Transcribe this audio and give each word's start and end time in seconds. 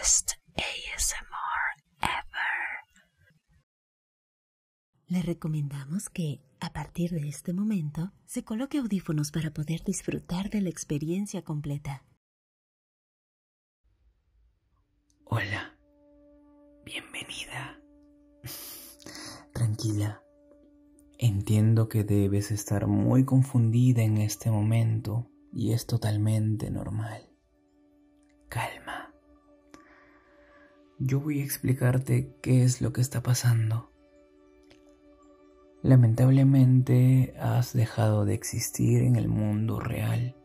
best 0.00 0.32
ASMR 0.56 1.64
ever. 2.00 2.70
Le 5.08 5.22
recomendamos 5.22 6.08
que, 6.08 6.40
a 6.60 6.72
partir 6.72 7.10
de 7.10 7.28
este 7.28 7.52
momento, 7.52 8.12
se 8.24 8.42
coloque 8.42 8.78
audífonos 8.78 9.30
para 9.30 9.50
poder 9.50 9.82
disfrutar 9.84 10.48
de 10.48 10.62
la 10.62 10.70
experiencia 10.70 11.42
completa. 11.42 12.04
Hola, 15.24 15.76
bienvenida. 16.84 17.78
Tranquila, 19.52 20.22
entiendo 21.18 21.88
que 21.88 22.04
debes 22.04 22.50
estar 22.52 22.86
muy 22.86 23.24
confundida 23.26 24.02
en 24.02 24.16
este 24.18 24.50
momento 24.50 25.30
y 25.52 25.72
es 25.72 25.86
totalmente 25.86 26.70
normal. 26.70 27.28
Calma. 28.48 28.99
Yo 31.02 31.18
voy 31.18 31.40
a 31.40 31.44
explicarte 31.44 32.36
qué 32.42 32.62
es 32.62 32.82
lo 32.82 32.92
que 32.92 33.00
está 33.00 33.22
pasando. 33.22 33.90
Lamentablemente 35.80 37.32
has 37.40 37.72
dejado 37.72 38.26
de 38.26 38.34
existir 38.34 39.00
en 39.00 39.16
el 39.16 39.26
mundo 39.26 39.80
real. 39.80 40.36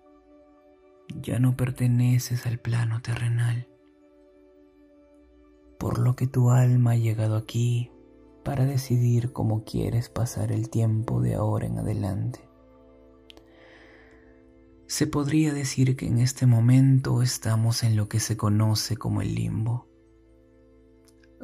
Ya 1.21 1.39
no 1.39 1.57
perteneces 1.57 2.45
al 2.45 2.57
plano 2.57 3.01
terrenal. 3.01 3.67
Por 5.77 5.99
lo 5.99 6.15
que 6.15 6.25
tu 6.25 6.49
alma 6.49 6.91
ha 6.91 6.95
llegado 6.95 7.35
aquí 7.35 7.91
para 8.45 8.63
decidir 8.63 9.33
cómo 9.33 9.65
quieres 9.65 10.07
pasar 10.07 10.53
el 10.53 10.69
tiempo 10.69 11.19
de 11.19 11.35
ahora 11.35 11.65
en 11.65 11.79
adelante. 11.79 12.39
Se 14.87 15.05
podría 15.05 15.53
decir 15.53 15.97
que 15.97 16.07
en 16.07 16.19
este 16.19 16.45
momento 16.45 17.21
estamos 17.21 17.83
en 17.83 17.97
lo 17.97 18.07
que 18.07 18.21
se 18.21 18.37
conoce 18.37 18.95
como 18.95 19.21
el 19.21 19.35
limbo. 19.35 19.89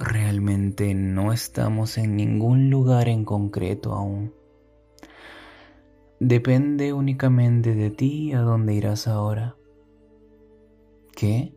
Realmente 0.01 0.95
no 0.95 1.31
estamos 1.31 1.99
en 1.99 2.15
ningún 2.15 2.71
lugar 2.71 3.07
en 3.07 3.23
concreto 3.23 3.93
aún. 3.93 4.33
Depende 6.19 6.91
únicamente 6.91 7.75
de 7.75 7.91
ti 7.91 8.33
a 8.33 8.39
dónde 8.39 8.73
irás 8.73 9.07
ahora. 9.07 9.55
¿Qué? 11.15 11.53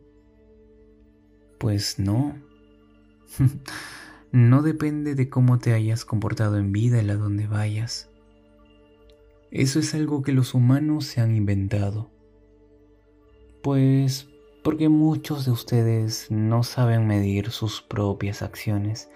Pues 1.59 1.99
no. 1.99 2.35
no 4.31 4.61
depende 4.61 5.15
de 5.15 5.31
cómo 5.31 5.59
te 5.59 5.73
hayas 5.73 6.05
comportado 6.05 6.59
en 6.59 6.71
vida 6.71 7.01
el 7.01 7.09
a 7.09 7.17
dónde 7.17 7.47
vayas. 7.47 8.11
Eso 9.51 9.79
es 9.79 9.95
algo 9.95 10.21
que 10.21 10.33
los 10.33 10.53
humanos 10.53 11.07
se 11.07 11.23
han 11.23 11.35
inventado. 11.35 12.11
Pues 13.63 14.29
porque 14.65 14.89
muchos 14.89 15.45
de 15.45 15.51
ustedes 15.51 16.31
no 16.31 16.63
saben 16.63 17.07
medir 17.07 17.51
sus 17.51 17.83
propias 17.83 18.41
acciones 18.41 19.11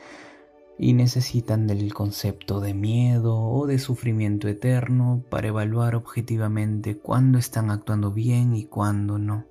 y 0.79 0.93
necesitan 0.93 1.67
del 1.67 1.95
concepto 1.95 2.61
de 2.61 2.75
miedo 2.75 3.35
o 3.35 3.67
de 3.67 3.79
sufrimiento 3.79 4.47
eterno 4.47 5.25
para 5.31 5.49
evaluar 5.49 5.95
objetivamente 5.95 6.99
cuándo 6.99 7.39
están 7.39 7.71
actuando 7.71 8.13
bien 8.13 8.55
y 8.55 8.67
cuándo 8.67 9.19
no. 9.19 9.47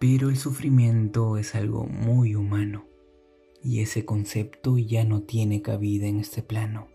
Pero 0.00 0.28
el 0.28 0.36
sufrimiento 0.36 1.36
es 1.36 1.54
algo 1.54 1.86
muy 1.86 2.34
humano 2.34 2.84
y 3.62 3.80
ese 3.80 4.04
concepto 4.04 4.76
ya 4.76 5.04
no 5.04 5.22
tiene 5.22 5.62
cabida 5.62 6.08
en 6.08 6.18
este 6.18 6.42
plano. 6.42 6.88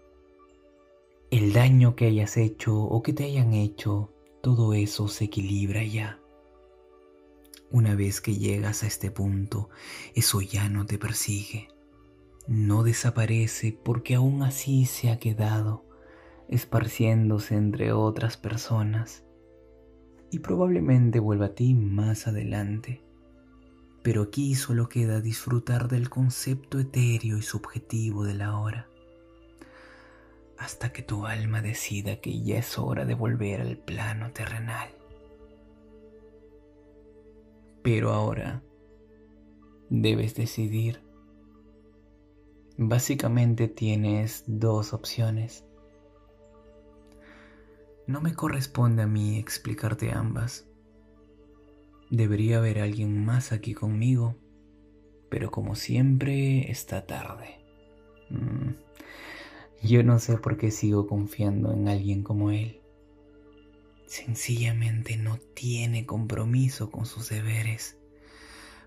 El 1.31 1.53
daño 1.53 1.95
que 1.95 2.07
hayas 2.07 2.35
hecho 2.35 2.77
o 2.77 3.01
que 3.01 3.13
te 3.13 3.23
hayan 3.23 3.53
hecho, 3.53 4.11
todo 4.41 4.73
eso 4.73 5.07
se 5.07 5.25
equilibra 5.25 5.85
ya. 5.85 6.19
Una 7.69 7.95
vez 7.95 8.21
que 8.21 8.35
llegas 8.35 8.83
a 8.83 8.87
este 8.87 9.11
punto, 9.11 9.69
eso 10.15 10.41
ya 10.41 10.69
no 10.69 10.85
te 10.85 10.97
persigue, 10.97 11.67
no 12.47 12.83
desaparece 12.83 13.77
porque 13.83 14.15
aún 14.15 14.43
así 14.43 14.85
se 14.85 15.11
ha 15.11 15.19
quedado, 15.19 15.85
esparciéndose 16.47 17.55
entre 17.55 17.91
otras 17.91 18.37
personas 18.37 19.23
y 20.31 20.39
probablemente 20.39 21.19
vuelva 21.19 21.47
a 21.47 21.55
ti 21.55 21.73
más 21.73 22.27
adelante. 22.27 23.03
Pero 24.01 24.23
aquí 24.23 24.55
solo 24.55 24.87
queda 24.87 25.19
disfrutar 25.19 25.89
del 25.89 26.09
concepto 26.09 26.79
etéreo 26.79 27.37
y 27.37 27.41
subjetivo 27.41 28.23
de 28.23 28.35
la 28.35 28.57
hora 28.57 28.87
hasta 30.57 30.91
que 30.91 31.03
tu 31.03 31.25
alma 31.25 31.61
decida 31.61 32.19
que 32.19 32.41
ya 32.41 32.57
es 32.57 32.77
hora 32.77 33.05
de 33.05 33.13
volver 33.13 33.61
al 33.61 33.77
plano 33.77 34.31
terrenal. 34.31 34.89
Pero 37.87 38.11
ahora 38.11 38.61
debes 39.89 40.35
decidir. 40.35 41.01
Básicamente 42.77 43.69
tienes 43.69 44.43
dos 44.45 44.91
opciones. 44.91 45.63
No 48.05 48.19
me 48.19 48.33
corresponde 48.33 49.03
a 49.03 49.07
mí 49.07 49.39
explicarte 49.39 50.11
ambas. 50.11 50.67
Debería 52.09 52.57
haber 52.57 52.81
alguien 52.81 53.23
más 53.23 53.53
aquí 53.53 53.73
conmigo, 53.73 54.35
pero 55.29 55.49
como 55.49 55.75
siempre 55.75 56.69
está 56.69 57.05
tarde. 57.05 57.55
Mm, 58.29 58.71
yo 59.81 60.03
no 60.03 60.19
sé 60.19 60.37
por 60.39 60.57
qué 60.57 60.71
sigo 60.71 61.07
confiando 61.07 61.71
en 61.71 61.87
alguien 61.87 62.21
como 62.21 62.51
él. 62.51 62.81
Sencillamente 64.07 65.17
no 65.17 65.37
tiene 65.37 66.05
compromiso 66.05 66.89
con 66.89 67.05
sus 67.05 67.27
deberes. 67.27 67.97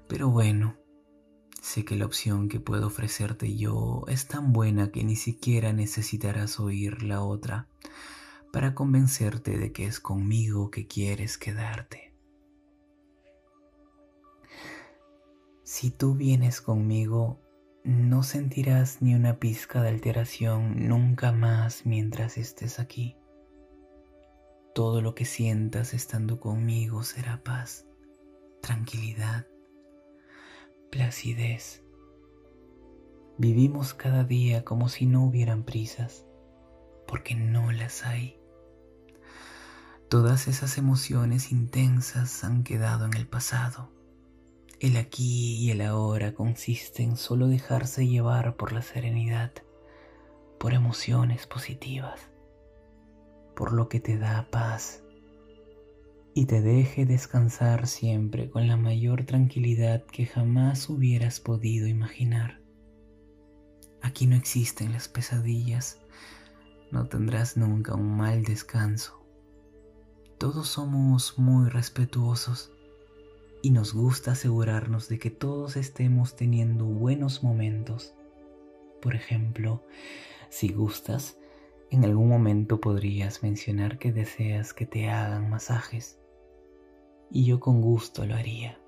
Pero 0.08 0.30
bueno, 0.30 0.76
sé 1.60 1.84
que 1.84 1.94
la 1.94 2.06
opción 2.06 2.48
que 2.48 2.58
puedo 2.58 2.86
ofrecerte 2.86 3.54
yo 3.54 4.04
es 4.08 4.28
tan 4.28 4.54
buena 4.54 4.90
que 4.90 5.04
ni 5.04 5.16
siquiera 5.16 5.74
necesitarás 5.74 6.58
oír 6.58 7.02
la 7.02 7.22
otra 7.22 7.68
para 8.50 8.74
convencerte 8.74 9.58
de 9.58 9.72
que 9.72 9.84
es 9.84 10.00
conmigo 10.00 10.70
que 10.70 10.86
quieres 10.86 11.36
quedarte. 11.36 12.14
Si 15.62 15.90
tú 15.90 16.14
vienes 16.14 16.62
conmigo, 16.62 17.38
no 17.84 18.22
sentirás 18.22 19.02
ni 19.02 19.14
una 19.14 19.38
pizca 19.38 19.82
de 19.82 19.90
alteración 19.90 20.88
nunca 20.88 21.30
más 21.30 21.84
mientras 21.84 22.38
estés 22.38 22.80
aquí. 22.80 23.19
Todo 24.80 25.02
lo 25.02 25.14
que 25.14 25.26
sientas 25.26 25.92
estando 25.92 26.40
conmigo 26.40 27.02
será 27.02 27.44
paz, 27.44 27.84
tranquilidad, 28.62 29.46
placidez. 30.90 31.84
Vivimos 33.36 33.92
cada 33.92 34.24
día 34.24 34.64
como 34.64 34.88
si 34.88 35.04
no 35.04 35.22
hubieran 35.22 35.64
prisas, 35.64 36.24
porque 37.06 37.34
no 37.34 37.72
las 37.72 38.06
hay. 38.06 38.40
Todas 40.08 40.48
esas 40.48 40.78
emociones 40.78 41.52
intensas 41.52 42.42
han 42.42 42.64
quedado 42.64 43.04
en 43.04 43.12
el 43.12 43.28
pasado 43.28 43.90
el 44.80 44.96
aquí 44.96 45.56
y 45.56 45.72
el 45.72 45.82
ahora 45.82 46.32
consiste 46.32 47.02
en 47.02 47.18
solo 47.18 47.48
dejarse 47.48 48.08
llevar 48.08 48.56
por 48.56 48.72
la 48.72 48.80
serenidad, 48.80 49.52
por 50.58 50.72
emociones 50.72 51.46
positivas, 51.46 52.30
por 53.60 53.74
lo 53.74 53.90
que 53.90 54.00
te 54.00 54.16
da 54.16 54.48
paz 54.50 55.04
y 56.32 56.46
te 56.46 56.62
deje 56.62 57.04
descansar 57.04 57.86
siempre 57.86 58.48
con 58.48 58.66
la 58.66 58.78
mayor 58.78 59.26
tranquilidad 59.26 60.02
que 60.06 60.24
jamás 60.24 60.88
hubieras 60.88 61.40
podido 61.40 61.86
imaginar. 61.86 62.62
Aquí 64.00 64.26
no 64.26 64.34
existen 64.34 64.92
las 64.92 65.08
pesadillas, 65.08 66.00
no 66.90 67.06
tendrás 67.08 67.58
nunca 67.58 67.94
un 67.94 68.16
mal 68.16 68.44
descanso. 68.44 69.26
Todos 70.38 70.66
somos 70.66 71.38
muy 71.38 71.68
respetuosos 71.68 72.72
y 73.60 73.72
nos 73.72 73.92
gusta 73.92 74.32
asegurarnos 74.32 75.10
de 75.10 75.18
que 75.18 75.30
todos 75.30 75.76
estemos 75.76 76.34
teniendo 76.34 76.86
buenos 76.86 77.42
momentos. 77.42 78.14
Por 79.02 79.14
ejemplo, 79.14 79.84
si 80.48 80.72
gustas, 80.72 81.36
en 81.90 82.04
algún 82.04 82.28
momento 82.28 82.80
podrías 82.80 83.42
mencionar 83.42 83.98
que 83.98 84.12
deseas 84.12 84.72
que 84.72 84.86
te 84.86 85.08
hagan 85.08 85.50
masajes 85.50 86.20
y 87.30 87.44
yo 87.46 87.60
con 87.60 87.80
gusto 87.80 88.24
lo 88.26 88.34
haría 88.34 88.80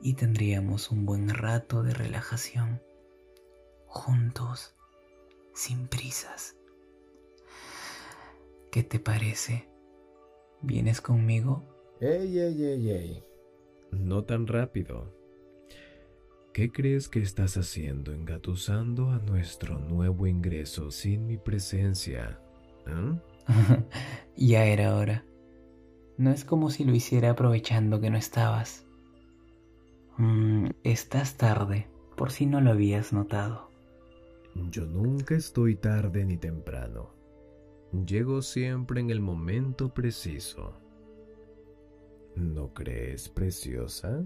y 0.00 0.14
tendríamos 0.14 0.90
un 0.90 1.06
buen 1.06 1.28
rato 1.28 1.82
de 1.82 1.94
relajación 1.94 2.80
juntos, 3.92 4.74
sin 5.52 5.86
prisas. 5.86 6.56
¿Qué 8.70 8.82
te 8.82 8.98
parece? 8.98 9.68
¿Vienes 10.62 11.02
conmigo? 11.02 11.62
¡Ey, 12.00 12.38
ey, 12.38 12.64
ey, 12.64 12.90
ey! 12.90 13.24
No 13.90 14.24
tan 14.24 14.46
rápido. 14.46 15.14
¿Qué 16.52 16.70
crees 16.70 17.08
que 17.08 17.20
estás 17.20 17.56
haciendo 17.56 18.12
engatusando 18.12 19.08
a 19.08 19.18
nuestro 19.18 19.78
nuevo 19.78 20.26
ingreso 20.26 20.90
sin 20.90 21.26
mi 21.26 21.38
presencia? 21.38 22.38
¿Eh? 22.86 23.18
ya 24.36 24.66
era 24.66 24.94
hora. 24.94 25.24
No 26.18 26.30
es 26.30 26.44
como 26.44 26.68
si 26.68 26.84
lo 26.84 26.94
hiciera 26.94 27.30
aprovechando 27.30 28.02
que 28.02 28.10
no 28.10 28.18
estabas. 28.18 28.86
Mm, 30.18 30.66
estás 30.84 31.38
tarde, 31.38 31.88
por 32.16 32.30
si 32.30 32.44
no 32.44 32.60
lo 32.60 32.72
habías 32.72 33.14
notado. 33.14 33.70
Yo 34.54 34.84
nunca 34.84 35.34
estoy 35.34 35.76
tarde 35.76 36.26
ni 36.26 36.36
temprano. 36.36 37.14
Llego 38.06 38.42
siempre 38.42 39.00
en 39.00 39.08
el 39.08 39.20
momento 39.20 39.94
preciso. 39.94 40.74
¿No 42.36 42.74
crees 42.74 43.30
preciosa? 43.30 44.22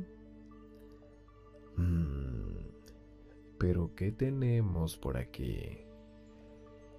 ¿Qué 3.97 4.13
tenemos 4.13 4.97
por 4.97 5.17
aquí? 5.17 5.79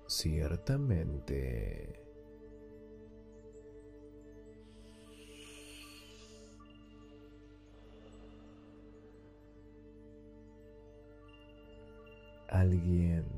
Ciertamente... 0.08 2.04
Alguien 12.50 13.37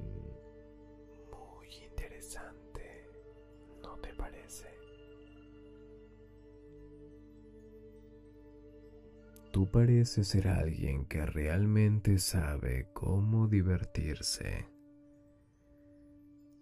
Tú 9.59 9.69
pareces 9.69 10.29
ser 10.29 10.47
alguien 10.47 11.03
que 11.03 11.25
realmente 11.25 12.17
sabe 12.17 12.87
cómo 12.93 13.49
divertirse. 13.49 14.69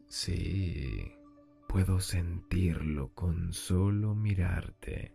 Sí, 0.08 1.12
puedo 1.68 2.00
sentirlo 2.00 3.14
con 3.14 3.54
solo 3.54 4.16
mirarte. 4.16 5.14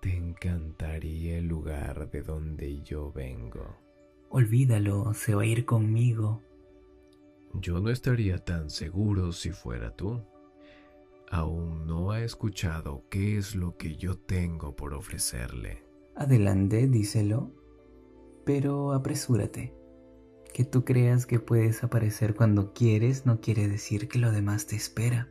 Te 0.00 0.16
encantaría 0.16 1.38
el 1.38 1.46
lugar 1.46 2.10
de 2.10 2.22
donde 2.22 2.82
yo 2.82 3.12
vengo. 3.12 3.78
Olvídalo, 4.30 5.14
se 5.14 5.36
va 5.36 5.42
a 5.42 5.46
ir 5.46 5.64
conmigo. 5.64 6.42
Yo 7.52 7.78
no 7.78 7.90
estaría 7.90 8.38
tan 8.38 8.70
seguro 8.70 9.30
si 9.30 9.52
fuera 9.52 9.94
tú. 9.94 10.20
Aún 11.30 11.86
no 11.86 12.10
ha 12.10 12.22
escuchado 12.22 13.04
qué 13.10 13.36
es 13.36 13.54
lo 13.54 13.76
que 13.76 13.96
yo 13.96 14.16
tengo 14.16 14.76
por 14.76 14.94
ofrecerle. 14.94 15.82
Adelante, 16.14 16.86
díselo. 16.86 17.50
Pero 18.44 18.92
apresúrate. 18.92 19.74
Que 20.52 20.64
tú 20.64 20.84
creas 20.84 21.26
que 21.26 21.40
puedes 21.40 21.82
aparecer 21.82 22.34
cuando 22.36 22.72
quieres 22.72 23.26
no 23.26 23.40
quiere 23.40 23.66
decir 23.66 24.06
que 24.06 24.20
lo 24.20 24.30
demás 24.30 24.66
te 24.66 24.76
espera. 24.76 25.28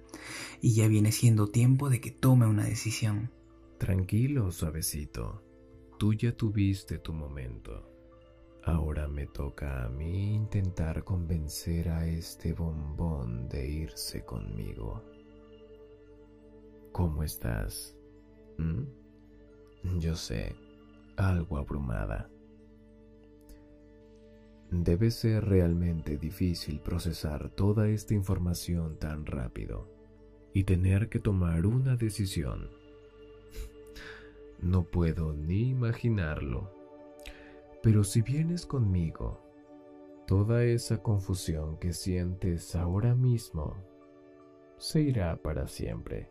Y 0.59 0.73
ya 0.73 0.87
viene 0.87 1.11
siendo 1.13 1.47
tiempo 1.49 1.89
de 1.89 2.01
que 2.01 2.11
tome 2.11 2.45
una 2.45 2.65
decisión. 2.65 3.31
Tranquilo, 3.77 4.51
suavecito. 4.51 5.43
Tú 5.97 6.13
ya 6.13 6.35
tuviste 6.35 6.97
tu 6.97 7.13
momento. 7.13 7.89
Ahora 8.65 9.07
me 9.07 9.27
toca 9.27 9.83
a 9.83 9.89
mí 9.89 10.33
intentar 10.33 11.03
convencer 11.03 11.89
a 11.89 12.07
este 12.07 12.53
bombón 12.53 13.47
de 13.49 13.69
irse 13.69 14.23
conmigo. 14.25 15.03
¿Cómo 16.93 17.23
estás? 17.23 17.97
¿Mm? 18.59 19.97
Yo 19.99 20.15
sé, 20.15 20.55
algo 21.17 21.57
abrumada. 21.57 22.29
Debe 24.69 25.09
ser 25.09 25.43
realmente 25.43 26.19
difícil 26.19 26.79
procesar 26.81 27.49
toda 27.49 27.89
esta 27.89 28.13
información 28.13 28.99
tan 28.99 29.25
rápido 29.25 29.89
y 30.53 30.65
tener 30.65 31.09
que 31.09 31.17
tomar 31.17 31.65
una 31.65 31.95
decisión. 31.95 32.69
No 34.61 34.83
puedo 34.83 35.33
ni 35.33 35.69
imaginarlo. 35.69 36.71
Pero 37.81 38.03
si 38.03 38.21
vienes 38.21 38.67
conmigo, 38.67 39.41
toda 40.27 40.63
esa 40.63 41.01
confusión 41.01 41.79
que 41.79 41.91
sientes 41.91 42.75
ahora 42.75 43.15
mismo 43.15 43.75
se 44.77 45.01
irá 45.01 45.35
para 45.37 45.67
siempre. 45.67 46.29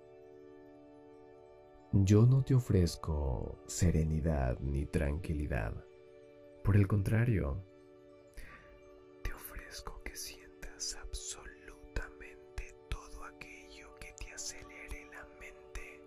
Yo 1.94 2.24
no 2.24 2.42
te 2.42 2.54
ofrezco 2.54 3.58
serenidad 3.66 4.58
ni 4.60 4.86
tranquilidad. 4.86 5.74
Por 6.64 6.76
el 6.76 6.88
contrario, 6.88 7.62
te 9.22 9.30
ofrezco 9.30 10.00
que 10.02 10.16
sientas 10.16 10.96
absolutamente 11.02 12.74
todo 12.88 13.22
aquello 13.24 13.94
que 14.00 14.10
te 14.14 14.32
acelere 14.32 15.06
la 15.12 15.26
mente 15.38 16.00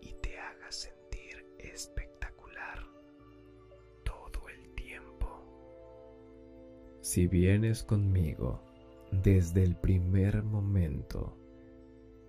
y 0.00 0.12
te 0.14 0.36
haga 0.36 0.72
sentir 0.72 1.46
espectacular 1.58 2.84
todo 4.02 4.48
el 4.48 4.74
tiempo. 4.74 5.28
Si 7.02 7.28
vienes 7.28 7.84
conmigo 7.84 8.60
desde 9.12 9.62
el 9.62 9.76
primer 9.76 10.42
momento, 10.42 11.36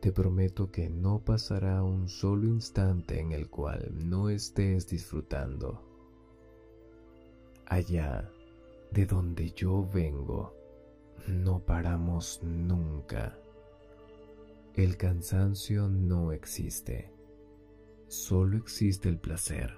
te 0.06 0.12
prometo 0.12 0.70
que 0.70 0.88
no 0.88 1.18
pasará 1.18 1.82
un 1.82 2.08
solo 2.08 2.46
instante 2.46 3.20
en 3.20 3.32
el 3.32 3.50
cual 3.50 3.92
no 4.08 4.30
estés 4.30 4.88
disfrutando. 4.88 5.82
Allá 7.66 8.30
de 8.92 9.08
donde 9.08 9.50
yo 9.54 9.84
vengo, 9.92 10.54
no 11.28 11.58
paramos 11.58 12.40
nunca. 12.44 13.36
El 14.76 14.96
cansancio 14.96 15.90
no 15.90 16.32
existe, 16.32 17.10
solo 18.08 18.58
existe 18.58 19.10
el 19.10 19.18
placer 19.18 19.76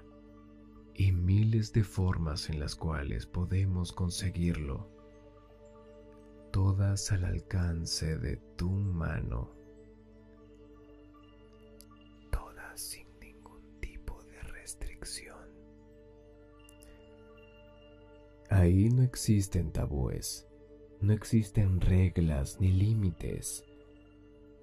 y 0.92 1.10
miles 1.10 1.72
de 1.72 1.84
formas 1.84 2.50
en 2.50 2.60
las 2.60 2.74
cuales 2.74 3.24
podemos 3.24 3.92
conseguirlo, 3.92 4.90
todas 6.52 7.12
al 7.12 7.24
alcance 7.24 8.18
de 8.18 8.36
tu 8.56 8.68
mano. 8.68 9.57
Sin 12.78 13.06
ningún 13.20 13.80
tipo 13.80 14.22
de 14.22 14.40
restricción. 14.42 15.36
Ahí 18.48 18.88
no 18.88 19.02
existen 19.02 19.72
tabúes, 19.72 20.46
no 21.00 21.12
existen 21.12 21.80
reglas 21.80 22.60
ni 22.60 22.70
límites. 22.72 23.64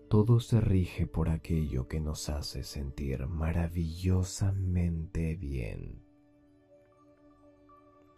Todo 0.09 0.39
se 0.39 0.61
rige 0.61 1.07
por 1.07 1.27
aquello 1.29 1.89
que 1.89 1.99
nos 1.99 2.29
hace 2.29 2.63
sentir 2.63 3.27
maravillosamente 3.27 5.35
bien. 5.35 6.01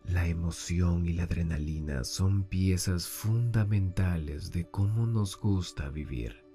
La 0.04 0.28
emoción 0.28 1.08
y 1.08 1.14
la 1.14 1.24
adrenalina 1.24 2.04
son 2.04 2.44
piezas 2.44 3.08
fundamentales 3.08 4.52
de 4.52 4.70
cómo 4.70 5.08
nos 5.08 5.38
gusta 5.38 5.90
vivir. 5.90 6.47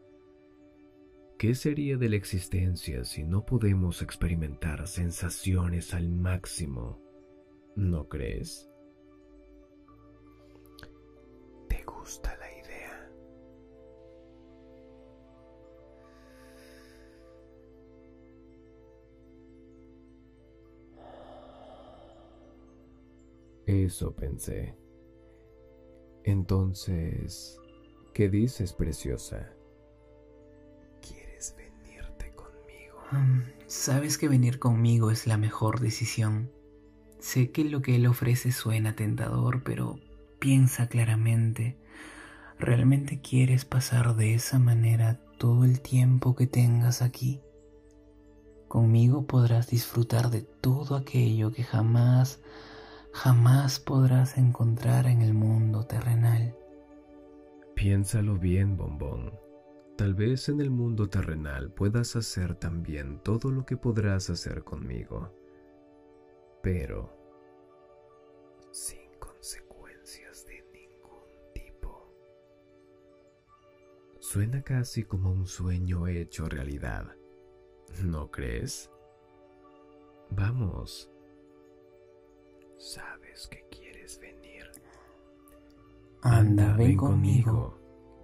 ¿Qué 1.43 1.57
sería 1.57 1.97
de 1.97 2.09
la 2.09 2.15
existencia 2.15 3.05
si 3.05 3.25
no 3.25 3.45
podemos 3.45 4.01
experimentar 4.01 4.87
sensaciones 4.87 5.93
al 5.93 6.09
máximo? 6.09 7.03
¿No 7.75 8.09
crees? 8.09 8.71
¿Te 11.69 11.83
gusta 11.83 12.37
la 12.37 12.49
idea? 12.49 13.11
Eso 23.67 24.15
pensé. 24.15 24.77
Entonces, 26.23 27.59
¿qué 28.15 28.29
dices, 28.29 28.73
preciosa? 28.73 29.57
Sabes 33.67 34.19
que 34.19 34.29
venir 34.29 34.59
conmigo 34.59 35.11
es 35.11 35.27
la 35.27 35.37
mejor 35.37 35.81
decisión. 35.81 36.51
Sé 37.19 37.51
que 37.51 37.65
lo 37.65 37.81
que 37.81 37.97
él 37.97 38.07
ofrece 38.07 38.53
suena 38.53 38.95
tentador, 38.95 39.63
pero 39.63 39.99
piensa 40.39 40.89
claramente. 40.89 41.79
¿Realmente 42.59 43.21
quieres 43.21 43.65
pasar 43.65 44.15
de 44.15 44.35
esa 44.35 44.59
manera 44.59 45.21
todo 45.39 45.65
el 45.65 45.81
tiempo 45.81 46.37
que 46.37 46.47
tengas 46.47 47.01
aquí? 47.01 47.41
Conmigo 48.69 49.27
podrás 49.27 49.69
disfrutar 49.69 50.31
de 50.31 50.43
todo 50.43 50.97
aquello 50.97 51.53
que 51.53 51.63
jamás, 51.63 52.41
jamás 53.13 53.81
podrás 53.81 54.39
encontrar 54.39 55.07
en 55.07 55.23
el 55.23 55.35
mundo 55.35 55.85
terrenal. 55.85 56.55
Piénsalo 57.75 58.39
bien, 58.39 58.77
bombón. 58.77 59.33
Tal 59.97 60.15
vez 60.15 60.49
en 60.49 60.61
el 60.61 60.71
mundo 60.71 61.09
terrenal 61.09 61.71
puedas 61.71 62.17
hacer 62.17 62.55
también 62.55 63.21
todo 63.23 63.51
lo 63.51 63.67
que 63.67 63.77
podrás 63.77 64.31
hacer 64.31 64.65
conmigo, 64.65 65.33
pero 66.63 67.13
sin 68.71 69.13
consecuencias 69.19 70.47
de 70.47 70.65
ningún 70.73 71.53
tipo. 71.53 72.11
Suena 74.19 74.63
casi 74.63 75.05
como 75.05 75.31
un 75.31 75.47
sueño 75.47 76.07
hecho 76.07 76.47
realidad, 76.49 77.15
¿no 78.03 78.31
crees? 78.31 78.91
Vamos. 80.31 81.11
Sabes 82.79 83.47
que 83.49 83.63
quieres 83.71 84.19
venir. 84.19 84.71
Anda, 86.23 86.75
ven 86.77 86.97
conmigo. 86.97 87.82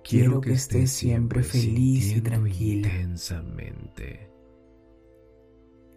Quiero 0.09 0.41
que 0.41 0.53
estés 0.53 0.91
siempre 0.91 1.43
feliz 1.43 2.17
y 2.17 2.23
tranquila. 2.23 2.89
Intensamente. 2.89 4.31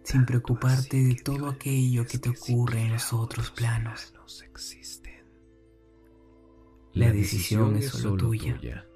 Sin 0.04 0.26
preocuparte 0.26 1.02
de 1.02 1.14
todo 1.14 1.48
aquello 1.48 2.04
que 2.06 2.18
te 2.18 2.28
ocurre 2.28 2.82
en 2.82 2.92
los 2.92 3.12
otros 3.14 3.50
planos. 3.50 4.12
La 6.92 7.10
decisión 7.10 7.76
es 7.76 7.88
solo 7.88 8.28
tuya. 8.28 8.86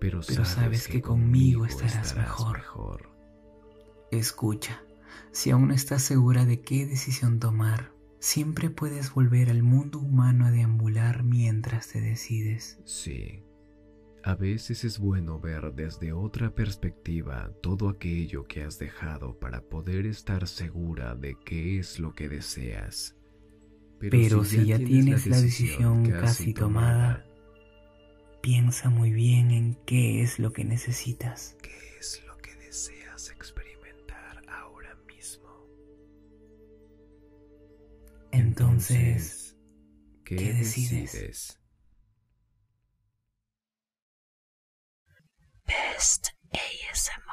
Pero 0.00 0.22
sabes 0.22 0.88
que 0.88 1.00
conmigo 1.00 1.64
estarás 1.64 2.16
mejor. 2.16 3.08
Escucha, 4.10 4.82
si 5.30 5.50
aún 5.50 5.68
no 5.68 5.74
estás 5.74 6.02
segura 6.02 6.44
de 6.44 6.60
qué 6.60 6.86
decisión 6.86 7.38
tomar, 7.38 7.92
siempre 8.18 8.70
puedes 8.70 9.12
volver 9.12 9.50
al 9.50 9.62
mundo 9.62 10.00
humano 10.00 10.46
a 10.46 10.50
deambular 10.50 11.22
mientras 11.22 11.88
te 11.88 12.00
decides. 12.00 12.80
Sí. 12.84 13.45
A 14.26 14.34
veces 14.34 14.82
es 14.82 14.98
bueno 14.98 15.38
ver 15.38 15.72
desde 15.72 16.12
otra 16.12 16.52
perspectiva 16.52 17.52
todo 17.62 17.88
aquello 17.88 18.44
que 18.48 18.64
has 18.64 18.76
dejado 18.76 19.38
para 19.38 19.60
poder 19.60 20.04
estar 20.04 20.48
segura 20.48 21.14
de 21.14 21.36
qué 21.44 21.78
es 21.78 22.00
lo 22.00 22.12
que 22.12 22.28
deseas. 22.28 23.14
Pero, 24.00 24.44
si, 24.44 24.66
ya, 24.66 24.78
tienes, 24.78 25.28
la 25.28 25.40
decisión, 25.40 26.10
casi 26.10 26.52
tomada, 26.52 27.24
piensa 28.42 28.90
muy 28.90 29.12
bien 29.12 29.52
en 29.52 29.78
qué 29.86 30.22
es 30.22 30.40
lo 30.40 30.52
que 30.52 30.64
necesitas. 30.64 31.56
¿Qué 31.62 31.96
es 32.00 32.20
lo 32.26 32.36
que 32.38 32.52
deseas 32.56 33.30
experimentar 33.30 34.42
ahora 34.48 34.98
mismo? 35.06 35.68
Entonces, 38.32 39.56
¿qué, 40.24 40.34
¿qué 40.34 40.52
decides? 40.52 41.12
decides? 41.12 41.65
best 45.66 46.32
ASMR 46.54 47.25